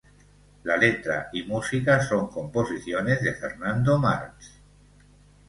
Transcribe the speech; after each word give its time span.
La 0.63 0.77
letra 0.77 1.29
y 1.31 1.43
música 1.43 2.01
son 2.01 2.27
composiciones 2.31 3.21
de 3.21 3.35
Fernando 3.35 3.99
Martz. 3.99 4.59